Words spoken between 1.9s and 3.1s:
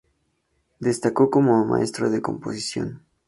de composición.